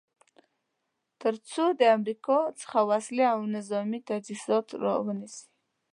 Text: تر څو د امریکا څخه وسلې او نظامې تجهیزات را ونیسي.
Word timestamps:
تر 1.21 1.33
څو 1.49 1.65
د 1.79 1.81
امریکا 1.97 2.39
څخه 2.61 2.79
وسلې 2.91 3.25
او 3.33 3.39
نظامې 3.55 3.99
تجهیزات 4.09 4.67
را 4.83 4.93
ونیسي. 5.05 5.43